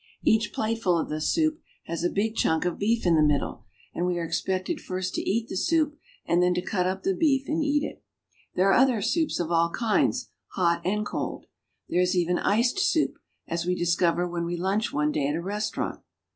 [0.23, 4.03] Each plateful of the soup has a big chunk of beef in the middle, and
[4.07, 7.43] we are expected first to eat the soup and then to cut up the beef
[7.47, 8.03] and eat it.
[8.55, 11.45] There are other soups of all kinds, hot and cold.
[11.87, 15.39] There is even iced soup, as we discover when we lunch one day at a
[15.39, 15.99] restaurant.